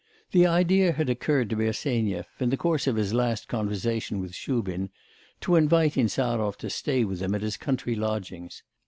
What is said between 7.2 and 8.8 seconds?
him at his country lodgings.